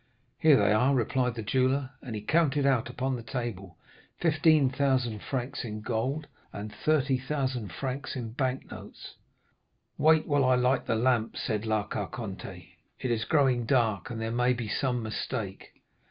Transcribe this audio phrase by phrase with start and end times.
[0.39, 3.77] "'Here they are,' replied the jeweller, and he counted out upon the table
[4.21, 9.13] 15,000 francs in gold, and 30,000 francs in bank notes.
[9.99, 12.69] "'Wait whilst I light the lamp,' said La Carconte;
[12.99, 15.71] 'it is growing dark, and there may be some mistake.